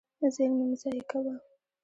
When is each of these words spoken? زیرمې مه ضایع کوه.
زیرمې 0.33 0.65
مه 0.69 0.75
ضایع 0.81 1.03
کوه. 1.09 1.33